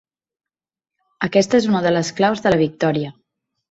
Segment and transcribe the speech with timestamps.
[1.29, 3.19] Aquesta és una de les claus de la victòria.